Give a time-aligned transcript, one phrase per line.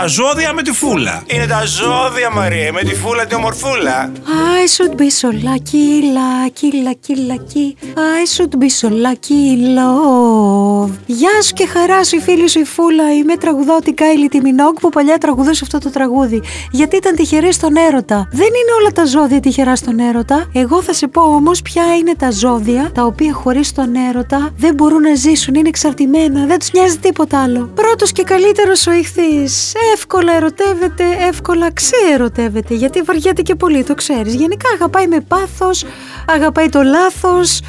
[0.00, 1.22] Τα ζώδια με τη φούλα.
[1.26, 4.12] Είναι τα ζώδια, Μαρία, με τη φούλα τη ομορφούλα.
[4.26, 7.66] I should be so lucky, lucky, lucky, lucky.
[7.96, 9.44] I should be so lucky,
[10.84, 10.90] love.
[11.06, 13.14] Γεια σου και χαρά σου, η φίλη σου η Φούλα.
[13.14, 16.42] Είμαι τραγουδότη Κάιλι Τιμινόγκ που παλιά τραγουδούσε αυτό το τραγούδι.
[16.70, 18.28] Γιατί ήταν τυχερή στον έρωτα.
[18.32, 20.48] Δεν είναι όλα τα ζώδια τυχερά στον έρωτα.
[20.52, 24.74] Εγώ θα σε πω όμως ποια είναι τα ζώδια τα οποία χωρίς τον έρωτα δεν
[24.74, 25.54] μπορούν να ζήσουν.
[25.54, 27.70] Είναι εξαρτημένα, δεν τους νοιάζει τίποτα άλλο.
[27.74, 29.42] Πρώτος και καλύτερος ο ηχθή.
[29.94, 32.74] Εύκολα ερωτεύεται, εύκολα ξεερωτεύεται.
[32.74, 34.34] Γιατί βαριέται και πολύ, το ξέρεις.
[34.34, 35.84] Γενικά αγαπάει με πάθος,
[36.26, 37.60] αγαπάει το λάθος,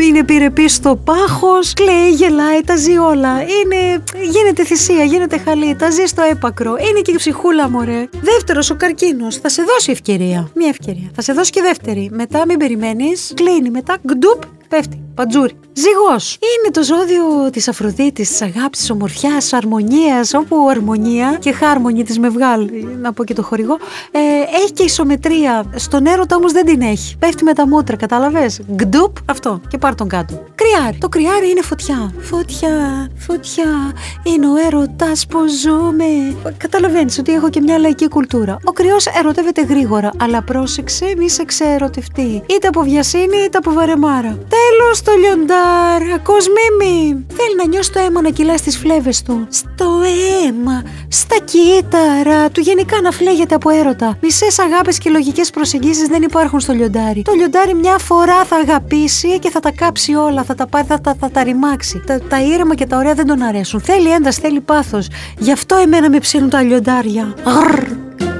[0.00, 3.42] είναι πυρεπή στο πάχος, κλαίει, γελάει, τα ζει όλα.
[3.42, 6.70] Είναι, γίνεται θυσία, γίνεται χαλή, τα ζει στο έπακρο.
[6.70, 8.08] Είναι και η ψυχούλα, μωρέ.
[8.20, 9.36] Δεύτερος, ο καρκίνος.
[9.36, 10.50] Θα σε δώσει ευκαιρία.
[10.54, 11.10] Μία ευκαιρία.
[11.14, 12.10] Θα σε δώσει και δεύτερη.
[12.12, 13.70] Μετά μην περιμένεις, κλείνει.
[13.70, 15.02] Μετά γκντουπ, πέφτει.
[15.14, 15.52] Πατζούρι.
[15.72, 16.32] Ζυγός.
[16.40, 22.18] Είναι το ζώδιο της Αφροδίτης, της αγάπης, της ομορφιάς, αρμονίας, όπου αρμονία και χάρμονη της
[22.18, 23.78] με βγάλει, να πω και το χορηγό,
[24.10, 24.18] ε,
[24.62, 25.64] έχει και ισομετρία.
[25.74, 27.16] Στον έρωτα όμως δεν την έχει.
[27.18, 29.60] Πέφτει με τα μούτρα, κατάλαβες; Γκντουπ, αυτό.
[29.68, 30.44] Και πάρ τον κάτω.
[30.72, 30.98] Κρυάρι.
[30.98, 32.12] Το κρυάρι είναι φωτιά.
[32.20, 33.92] Φωτιά, φωτιά.
[34.22, 36.04] Είναι ο έρωτας που ζούμε.
[36.56, 38.56] Καταλαβαίνεις ότι έχω και μια λαϊκή κουλτούρα.
[38.64, 42.42] Ο κρυός ερωτεύεται γρήγορα, αλλά πρόσεξε μη σε ξεερωτευτεί.
[42.46, 44.38] Είτε από βιασύνη είτε από βαρεμάρα.
[44.48, 47.26] Τέλος στο λιοντάρ, κοσμίμη.
[47.36, 49.46] Θέλει να νιώσει το αίμα να κυλά στις φλέβες του.
[49.50, 50.00] Στο
[50.46, 54.18] αίμα, στα κύτταρα του γενικά να φλέγεται από έρωτα.
[54.22, 57.22] Μισές αγάπες και λογικές προσεγγίσεις δεν υπάρχουν στο λιοντάρι.
[57.22, 61.00] Το λιοντάρι μια φορά θα αγαπήσει και θα τα κάψει όλα, θα τα πάρει, θα,
[61.02, 62.02] θα, θα τα ρημάξει.
[62.06, 63.80] Τα, τα ήρεμα και τα ωραία δεν τον αρέσουν.
[63.80, 65.08] Θέλει ένταση, θέλει πάθος.
[65.38, 67.34] Γι' αυτό εμένα με ψήνουν τα λιοντάρια.
[67.44, 68.31] Γρρ.